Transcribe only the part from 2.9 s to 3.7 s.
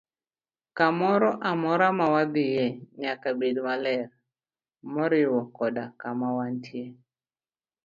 nyaka bed